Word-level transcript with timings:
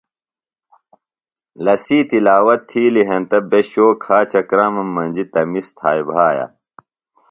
لسی 1.63 1.99
تِلاوت 2.09 2.61
تھیلیۡ 2.69 3.07
ہنتہ 3.09 3.39
بے 3.49 3.59
شو، 3.69 3.87
کھاچہ 4.03 4.41
کرامم 4.49 4.87
مجیۡ 4.95 5.29
تمیز 5.33 5.67
تھائی 5.77 6.01
بھایہ۔ 6.09 6.45